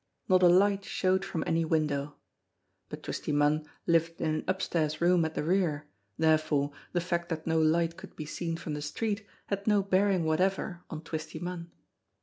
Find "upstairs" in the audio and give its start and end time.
4.47-4.99